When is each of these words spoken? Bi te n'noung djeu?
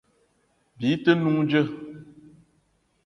Bi 0.79 0.89
te 1.03 1.11
n'noung 1.15 1.41
djeu? 1.47 1.67